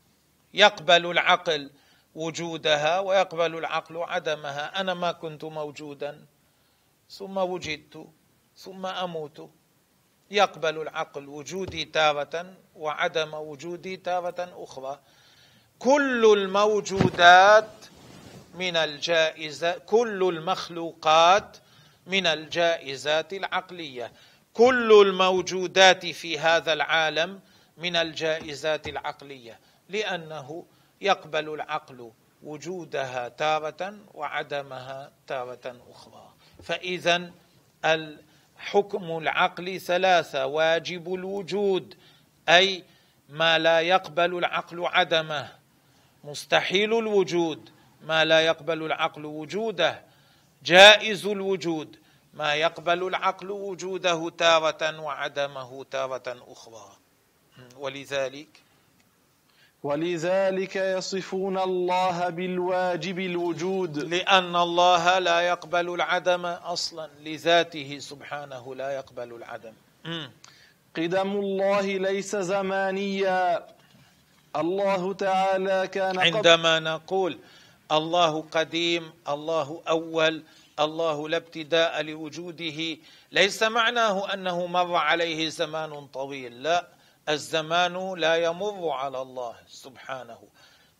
[0.55, 1.71] يقبل العقل
[2.17, 4.81] وجودها ويقبل العقل عدمها.
[4.81, 6.27] أنا ما كنت موجودا.
[7.11, 8.07] ثم وجدت
[8.57, 9.51] ثم أموت.
[10.31, 15.01] يقبل العقل وجودي تارة وعدم وجودي تارة أخرى.
[15.79, 17.71] كل الموجودات
[18.55, 21.57] من الجائزة كل المخلوقات
[22.07, 24.13] من الجائزات العقلية.
[24.55, 27.41] كل الموجودات في هذا العالم
[27.77, 29.61] من الجائزات العقلية.
[29.89, 30.67] لأنه
[31.01, 36.33] يقبل العقل وجودها تارة وعدمها تارة أخرى.
[36.63, 37.31] فإذا
[37.85, 41.95] الحكم العقلي ثلاثة واجب الوجود
[42.49, 42.85] أي
[43.29, 45.53] ما لا يقبل العقل عدمه.
[46.25, 47.71] مستحيل الوجود
[48.03, 50.03] ما لا يقبل العقل وجوده.
[50.63, 51.99] جائز الوجود
[52.35, 56.97] ما يقبل العقل وجوده تارة وعدمه تارة أخرى.
[57.77, 58.66] ولذلك
[59.83, 63.99] ولذلك يصفون الله بالواجب الوجود.
[63.99, 69.73] لأن الله لا يقبل العدم أصلا لذاته سبحانه لا يقبل العدم.
[70.97, 73.67] قدم الله ليس زمانيا.
[74.57, 77.39] الله تعالى كان عندما نقول
[77.93, 80.43] الله قديم الله أول
[80.81, 82.97] الله لا ابتداء لوجوده
[83.33, 86.96] ليس معناه أنه مر عليه زمان طويل لا.
[87.29, 90.39] الزمان لا يمر على الله سبحانه.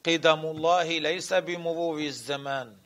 [0.07, 2.77] قدم الله ليس بمرور الزمان.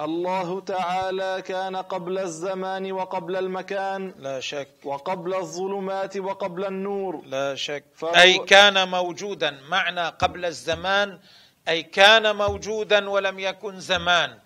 [0.00, 4.68] الله تعالى كان قبل الزمان وقبل المكان لا شك.
[4.84, 7.22] وقبل الظلمات وقبل النور.
[7.26, 7.84] لا شك.
[7.94, 9.50] فهو- أي كان موجودا.
[9.68, 11.18] معنى قبل الزمان
[11.68, 14.38] أي كان موجودا ولم يكن زمان.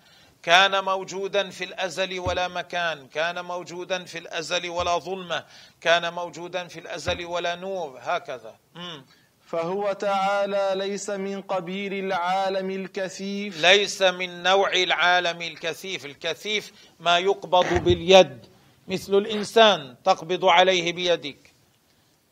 [0.43, 5.45] كان موجودا في الأزل ولا مكان كان موجودا في الأزل ولا ظلمة
[5.81, 8.55] كان موجودا في الأزل ولا نور هكذا.
[8.75, 9.05] مم.
[9.47, 13.61] فهو تعالى ليس من قبيل العالم الكثيف.
[13.61, 16.05] ليس من نوع العالم الكثيف.
[16.05, 18.45] الكثيف ما يقبض باليد
[18.87, 21.53] مثل الإنسان تقبض عليه بيدك.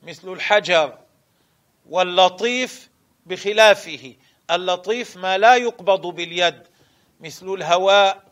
[0.04, 0.98] مثل الحجر
[1.90, 2.90] واللطيف
[3.26, 4.14] بخلافه.
[4.52, 6.69] اللطيف ما لا يقبض باليد
[7.20, 8.24] مثل الهواء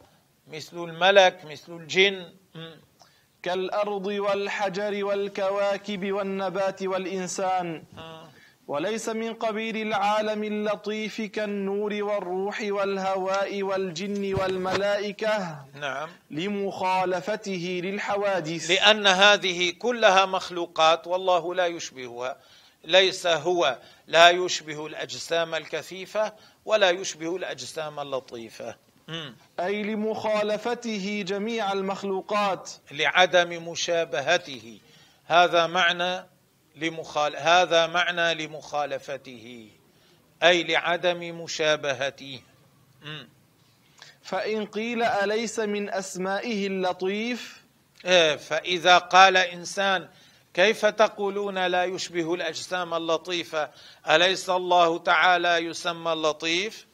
[0.48, 2.26] مثل الملك مثل الجن.
[2.56, 2.80] مم.
[3.44, 7.84] كالأرض والحجر والكواكب والنبات والإنسان.
[7.98, 8.28] آه.
[8.68, 15.58] وليس من قبيل العالم اللطيف كالنور والروح والهواء والجن والملائكة.
[15.76, 16.10] نعم.
[16.32, 18.72] لمخالفته للحوادث.
[18.72, 22.38] لأن هذه كلها مخلوقات والله لا يشبهها.
[22.84, 23.78] ليس هو
[24.08, 26.34] لا يشبه الأجسام الكثيفة
[26.68, 28.76] ولا يشبه الأجسام اللطيفة.
[29.60, 32.72] أي لمخالفته جميع المخلوقات.
[32.92, 34.80] لعدم مشابهته.
[35.26, 36.26] هذا معنى
[36.76, 37.36] لمخال...
[37.36, 39.70] هذا معنى لمخالفته.
[40.44, 42.42] أي لعدم مشابهته.
[44.24, 47.64] فإن قيل أليس من أسمائه اللطيف؟
[48.06, 50.10] إيه، فإذا قال إنسان
[50.58, 53.70] كيف تقولون لا يشبه الأجسام اللطيفة؟
[54.10, 56.88] أليس الله تعالى يسمى اللطيف.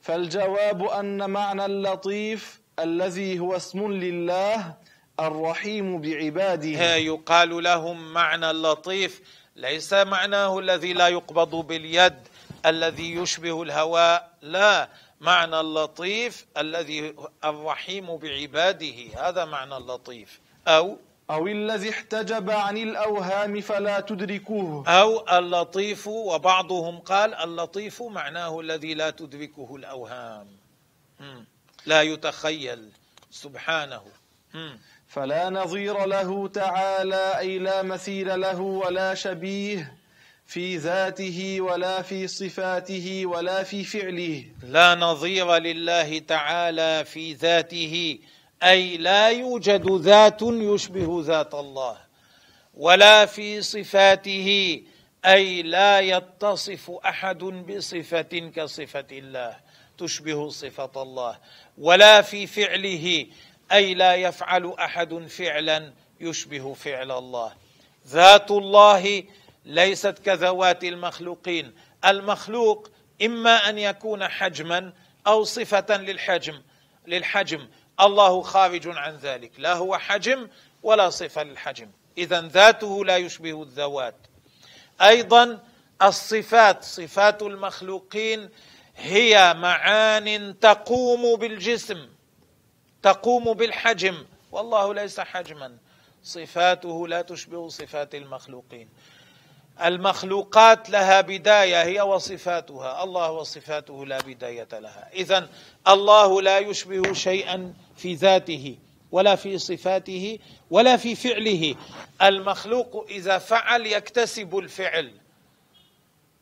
[0.00, 4.74] فالجواب أن معنى اللطيف الذي هو اسم لله
[5.20, 6.96] الرحيم بعباده.
[6.96, 9.22] يقال لهم معنى اللطيف
[9.56, 12.16] ليس معناه الذي لا يقبض باليد
[12.66, 14.88] الذي يشبه الهواء لا
[15.20, 17.14] معنى اللطيف الذي
[17.44, 20.40] الرحيم بعباده هذا معنى اللطيف.
[20.68, 20.98] أو
[21.30, 24.88] أو الذي احتجب عن الأوهام فلا تدركوه.
[24.88, 30.46] أو اللطيف وبعضهم قال اللطيف معناه الذي لا تدركه الأوهام.
[31.86, 32.88] لا يتخيل.
[33.30, 34.02] سبحانه.
[35.08, 39.94] فلا نظير له تعالى أي لا مثيل له ولا شبيه
[40.46, 44.44] في ذاته ولا في صفاته ولا في فعله.
[44.62, 48.18] لا نظير لله تعالى في ذاته
[48.62, 51.98] أي لا يوجد ذات يشبه ذات الله
[52.74, 54.82] ولا في صفاته
[55.24, 59.56] أي لا يتصف أحد بصفة كصفة الله
[59.98, 61.38] تشبه صفة الله.
[61.78, 63.26] ولا في فعله
[63.72, 67.52] أي لا يفعل أحد فعلا يشبه فعل الله.
[68.08, 69.24] ذات الله
[69.64, 71.74] ليست كذوات المخلوقين.
[72.04, 72.90] المخلوق
[73.22, 74.92] إما أن يكون حجما
[75.26, 76.62] أو صفة للحجم
[77.06, 77.68] للحجم
[78.00, 79.52] الله خارج عن ذلك.
[79.58, 80.48] لا هو حجم
[80.82, 81.90] ولا صفة للحجم.
[82.18, 84.14] إذا ذاته لا يشبه الذوات.
[85.00, 85.58] أيضا
[86.02, 88.50] الصفات صفات المخلوقين
[88.96, 92.08] هي معان تقوم بالجسم
[93.02, 94.24] تقوم بالحجم.
[94.52, 95.76] والله ليس حجما.
[96.22, 98.88] صفاته لا تشبه صفات المخلوقين.
[99.84, 103.04] المخلوقات لها بداية هي وصفاتها.
[103.04, 105.08] الله وصفاته لا بداية لها.
[105.12, 105.48] اذا
[105.88, 108.78] الله لا يشبه شيئا في ذاته
[109.12, 110.38] ولا في صفاته
[110.70, 111.74] ولا في فعله.
[112.22, 115.12] المخلوق إذا فعل يكتسب الفعل.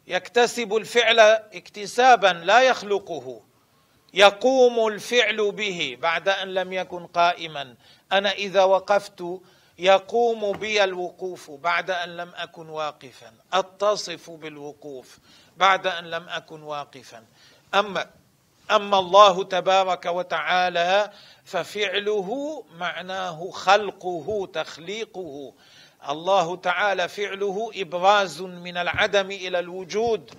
[0.06, 3.40] يكتسب الفعل اكتسابا لا يخلقه.
[4.14, 7.74] يقوم الفعل به بعد أن لم يكن قائما.
[8.12, 9.24] أنا إذا وقفت
[9.78, 13.32] يقوم بي الوقوف بعد أن لم أكن واقفا.
[13.52, 15.18] أتصف بالوقوف
[15.56, 17.24] بعد أن لم أكن واقفا.
[17.74, 18.10] أما
[18.70, 21.12] أما الله تبارك وتعالى
[21.44, 25.52] ففعله معناه خلقه تخليقه.
[26.08, 30.30] الله تعالى فعله إبراز من العدم إلى الوجود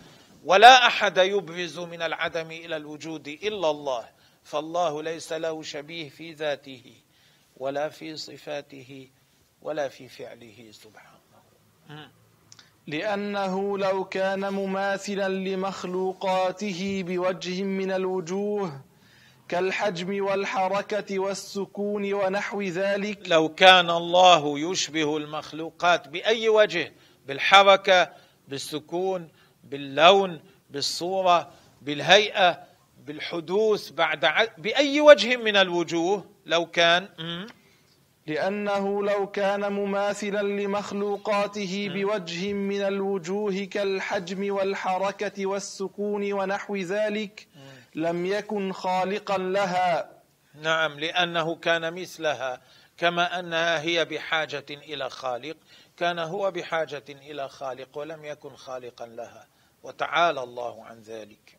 [0.45, 4.09] ولا أحد يبرز من العدم إلى الوجود إلا الله.
[4.43, 6.93] فالله ليس له شبيه في ذاته
[7.57, 9.09] ولا في صفاته
[9.61, 11.15] ولا في فعله سبحانه.
[12.88, 18.81] لأنه لو كان مماثلا لمخلوقاته بوجه من الوجوه
[19.49, 26.93] كالحجم والحركة والسكون ونحو ذلك لو كان الله يشبه المخلوقات بأي وجه
[27.27, 28.09] بالحركة
[28.47, 29.29] بالسكون
[29.63, 32.63] باللون بالصورة بالهيئة
[33.05, 34.45] بالحدوث بعد ع...
[34.57, 37.47] بأي وجه من الوجوه لو كان مم.
[38.28, 47.47] لأنه لو كان مماثلا لمخلوقاته بوجه من الوجوه كالحجم والحركة والسكون ونحو ذلك
[47.95, 50.11] لم يكن خالقا لها.
[50.61, 52.61] نعم لأنه كان مثلها
[52.97, 55.57] كما أنها هي بحاجة إلى خالق
[55.97, 59.47] كان هو بحاجة إلى خالق ولم يكن خالقا لها.
[59.84, 61.57] وتعالى الله عن ذلك.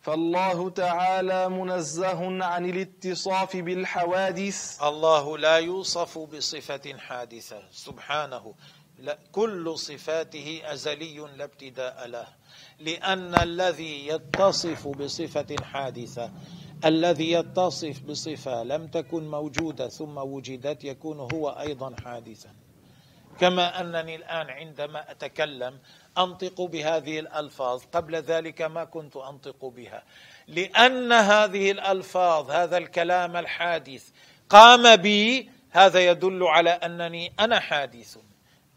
[0.00, 4.82] فالله تعالى منزه عن الاتصاف بالحوادث.
[4.82, 8.54] الله لا يوصف بصفة حادثة سبحانه.
[8.98, 12.26] لا كل صفاته أزلي لا ابتداء له.
[12.78, 16.30] لأن الذي يتصف بصفة حادثة
[16.84, 22.54] الذي يتصف بصفة لم تكن موجودة ثم وجدت يكون هو أيضا حادثا.
[23.40, 25.78] كما أنني الآن عندما أتكلم
[26.20, 30.02] أنطق بهذه الألفاظ قبل ذلك ما كنت أنطق بها.
[30.48, 34.08] لأن هذه الألفاظ هذا الكلام الحادث
[34.48, 38.16] قام بي هذا يدل على أنني أنا حادث.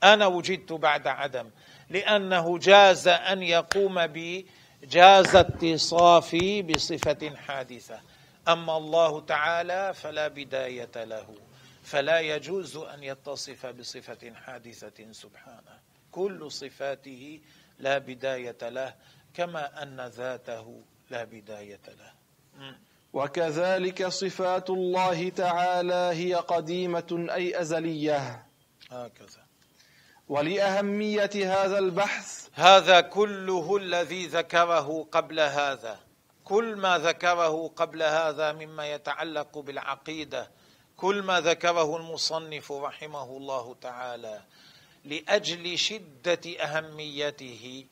[0.04, 1.50] أنا وجدت بعد عدم.
[1.90, 4.48] لأنه جاز أن يقوم بي
[4.84, 8.00] جاز اتصافي بصفة حادثة.
[8.48, 11.36] أما الله تعالى فلا بداية له.
[11.84, 15.83] فلا يجوز أن يتصف بصفة حادثة سبحانه.
[16.14, 17.40] كل صفاته
[17.80, 18.94] لا بداية له
[19.34, 22.14] كما أن ذاته لا بداية له.
[23.14, 28.46] وكذلك صفات الله تعالى هي قديمة أي أزلية.
[28.92, 29.44] هكذا.
[30.30, 36.00] ولأهمية هذا البحث هذا كله الذي ذكره قبل هذا.
[36.44, 40.52] كل ما ذكره قبل هذا مما يتعلق بالعقيدة.
[40.98, 44.42] كل ما ذكره المصنف رحمه الله تعالى.
[45.06, 47.86] لأجل شدة أهميته.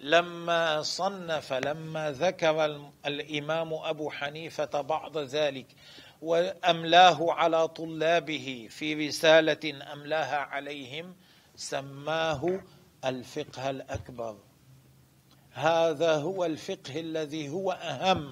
[0.00, 5.66] لما صنف لما ذكر الإمام أبو حنيفة بعض ذلك
[6.22, 11.14] وأملاه على طلابه في رسالة أملاها عليهم
[11.56, 12.60] سماه
[13.04, 14.36] الفقه الأكبر.
[15.52, 18.30] هذا هو الفقه الذي هو أهم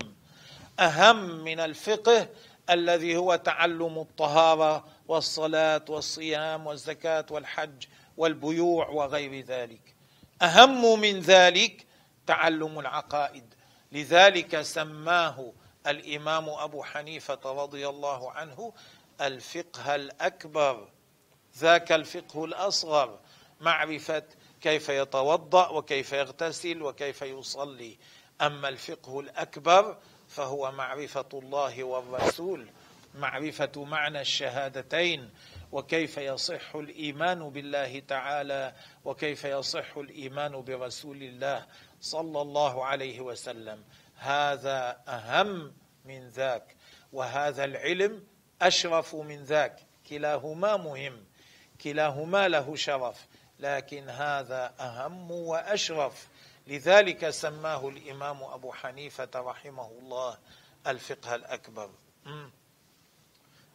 [0.81, 2.29] أهم من الفقه
[2.71, 7.85] الذي هو تعلم الطهارة والصلاة والصيام والزكاة والحج
[8.17, 9.95] والبيوع وغير ذلك.
[10.43, 11.87] أهم من ذلك
[12.27, 13.55] تعلم العقائد.
[13.93, 15.53] لذلك سماه
[15.87, 18.73] الإمام أبو حنيفة رضي الله عنه
[19.21, 20.89] الفقه الأكبر.
[21.59, 23.19] ذاك الفقه الأصغر.
[23.61, 24.23] معرفة
[24.61, 27.99] كيف يتوضأ وكيف يغتسل وكيف يصلي.
[28.41, 29.97] أما الفقه الأكبر
[30.29, 32.69] فهو معرفة الله والرسول.
[33.15, 35.31] معرفة معنى الشهادتين
[35.73, 41.67] وكيف يصح الإيمان بالله تعالى وكيف يصح الإيمان برسول الله
[42.01, 43.85] صلى الله عليه وسلم.
[44.17, 45.73] هذا أهم
[46.05, 46.77] من ذاك
[47.13, 48.25] وهذا العلم
[48.63, 49.87] أشرف من ذاك.
[50.09, 51.25] كلاهما مهم
[51.81, 53.27] كلاهما له شرف
[53.59, 56.29] لكن هذا أهم وأشرف.
[56.67, 60.39] لذلك سماه الإمام أبو حنيفة رحمه الله
[60.87, 61.91] الفقه الأكبر.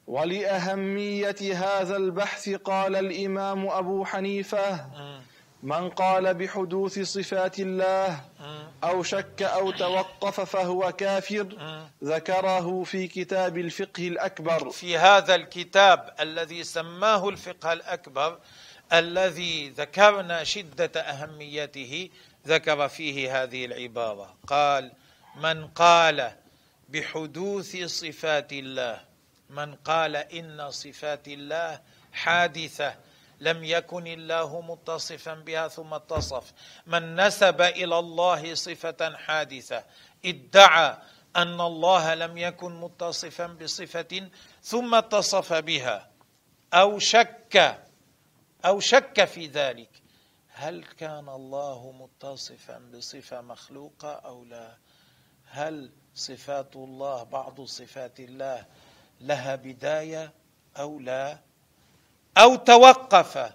[0.07, 4.85] ولأهمية هذا البحث قال الإمام أبو حنيفة
[5.63, 8.21] من قال بحدوث صفات الله
[8.83, 11.47] أو شك أو توقف فهو كافر
[12.03, 14.69] ذكره في كتاب الفقه الأكبر.
[14.69, 18.39] في هذا الكتاب الذي سماه الفقه الأكبر
[18.93, 22.09] الذي ذكرنا شدة أهميته
[22.47, 24.35] ذكر فيه هذه العبارة.
[24.47, 24.91] قال
[25.41, 26.31] من قال
[26.89, 29.06] بحدوث صفات الله
[29.49, 31.81] من قال إن صفات الله
[32.13, 32.95] حادثة
[33.39, 36.53] لم يكن الله متصفا بها ثم اتصف.
[36.87, 39.83] من نسب إلى الله صفة حادثة
[40.25, 40.97] ادعى
[41.35, 44.29] أن الله لم يكن متصفا بصفة
[44.63, 46.09] ثم اتصف بها.
[46.73, 47.79] أو شك
[48.65, 49.89] أو شك في ذلك.
[50.47, 54.77] هل كان الله متصفا بصفة مخلوقة أو لا؟
[55.49, 58.65] هل صفات الله بعض صفات الله
[59.21, 60.31] لها بداية
[60.77, 61.37] أو لا
[62.37, 63.53] أو توقف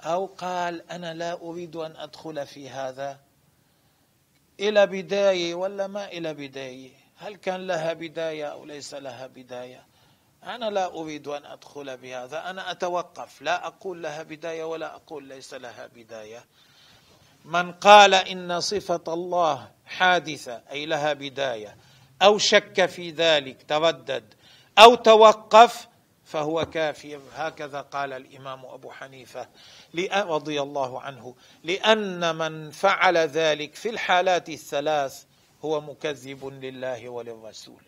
[0.00, 3.18] أو قال أنا لا أريد أن أدخل في هذا.
[4.60, 9.86] إلى بداية ولا ما إلى بداية؟ هل كان لها بداية أو ليس لها بداية؟
[10.44, 15.54] أنا لا أريد أن أدخل بهذا أنا أتوقف لا أقول لها بداية ولا أقول ليس
[15.54, 16.44] لها بداية.
[17.44, 21.76] من قال إن صفة الله حادثة أي لها بداية
[22.22, 24.34] أو شك في ذلك تردد
[24.78, 25.88] أو توقف
[26.24, 29.48] فهو كافر هكذا قال الإمام أبو حنيفة
[30.12, 35.24] رضي الله عنه لأن من فعل ذلك في الحالات الثلاث
[35.64, 37.82] هو مكذب لله وللرسول.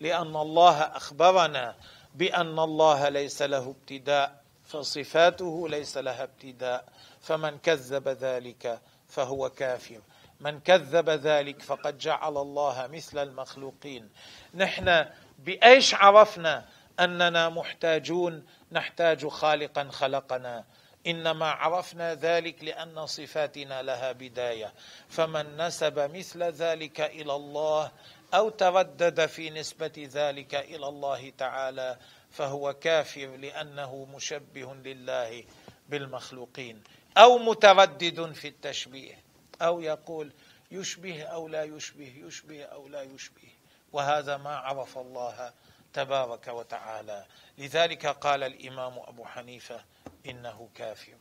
[0.00, 1.76] لأن الله أخبرنا
[2.14, 6.84] بأن الله ليس له ابتداء فصفاته ليس لها ابتداء.
[7.20, 10.00] فمن كذب ذلك فهو كافر.
[10.40, 14.08] من كذب ذلك فقد جعل الله مثل المخلوقين.
[14.54, 15.06] نحن
[15.38, 16.64] بأيش عرفنا
[17.00, 20.64] أننا محتاجون نحتاج خالقا خلقنا؟
[21.06, 24.72] إنما عرفنا ذلك لأن صفاتنا لها بداية.
[25.08, 27.90] فمن نسب مثل ذلك إلى الله
[28.34, 31.98] أو تردد في نسبة ذلك إلى الله تعالى
[32.30, 35.44] فهو كافر لأنه مشبه لله
[35.88, 36.82] بالمخلوقين
[37.16, 39.18] أو متردد في التشبيه
[39.62, 40.32] أو يقول
[40.70, 43.53] يشبه أو لا يشبه يشبه أو لا يشبه.
[43.94, 45.52] وهذا ما عرف الله
[45.92, 47.24] تبارك وتعالى.
[47.58, 49.84] لذلك قال الإمام أبو حنيفة
[50.26, 51.16] إنه كافر.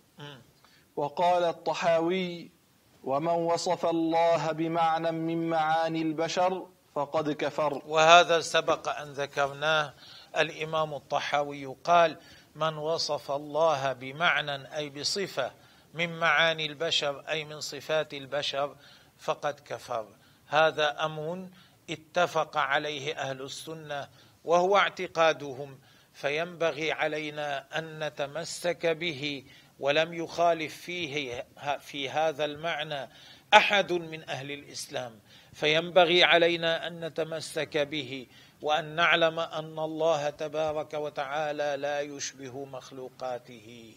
[0.96, 2.52] وقال الطحاوي
[3.04, 7.82] ومن وصف الله بمعنى من معاني البشر فقد كفر.
[7.86, 9.94] وهذا سبق أن ذكرناه.
[10.38, 12.18] الإمام الطحاوي قال
[12.56, 15.52] من وصف الله بمعنى أي بصفة
[15.94, 18.76] من معاني البشر أي من صفات البشر
[19.18, 20.08] فقد كفر.
[20.48, 21.48] هذا أمر
[21.90, 24.10] اتفق عليه أهل السنة
[24.44, 25.80] وهو اعتقادهم
[26.14, 29.44] فينبغي علينا أن نتمسك به
[29.80, 31.46] ولم يخالف فيه
[31.80, 33.10] في هذا المعنى
[33.54, 35.20] أحد من أهل الإسلام.
[35.54, 38.28] فينبغي علينا أن نتمسك به
[38.62, 43.96] وأن نعلم أن الله تبارك وتعالى لا يشبه مخلوقاته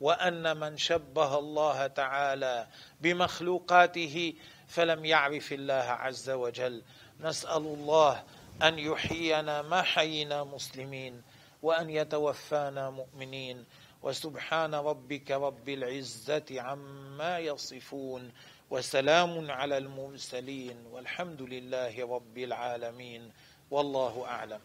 [0.00, 2.66] وأن من شبه الله تعالى
[3.00, 4.34] بمخلوقاته
[4.68, 6.82] فلم يعرف الله عز وجل.
[7.20, 8.24] نسأل الله
[8.62, 11.22] أن يحيينا ما حيينا مسلمين
[11.62, 13.64] وأن يتوفانا مؤمنين.
[14.02, 18.32] وسبحان ربك رب العزة عما يصفون
[18.70, 23.32] وسلام على المرسلين والحمد لله رب العالمين.
[23.70, 24.60] والله أعلم.